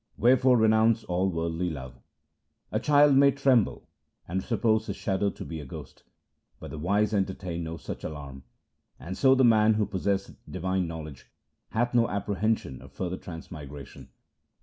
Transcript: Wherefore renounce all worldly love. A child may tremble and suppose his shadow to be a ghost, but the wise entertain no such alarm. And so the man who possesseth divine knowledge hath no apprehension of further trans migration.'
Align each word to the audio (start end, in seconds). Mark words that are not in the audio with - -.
Wherefore 0.17 0.57
renounce 0.57 1.03
all 1.03 1.29
worldly 1.29 1.69
love. 1.69 2.01
A 2.71 2.79
child 2.79 3.13
may 3.15 3.29
tremble 3.29 3.87
and 4.27 4.41
suppose 4.41 4.87
his 4.87 4.95
shadow 4.95 5.29
to 5.29 5.45
be 5.45 5.59
a 5.59 5.65
ghost, 5.67 6.01
but 6.59 6.71
the 6.71 6.79
wise 6.79 7.13
entertain 7.13 7.63
no 7.63 7.77
such 7.77 8.03
alarm. 8.03 8.41
And 8.99 9.15
so 9.15 9.35
the 9.35 9.43
man 9.45 9.75
who 9.75 9.85
possesseth 9.85 10.37
divine 10.49 10.87
knowledge 10.87 11.31
hath 11.69 11.93
no 11.93 12.09
apprehension 12.09 12.81
of 12.81 12.91
further 12.91 13.15
trans 13.17 13.51
migration.' 13.51 14.09